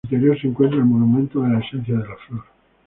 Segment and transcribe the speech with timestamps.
[0.03, 2.43] En su interior se encuentra el Monumento de la esencia de la flor.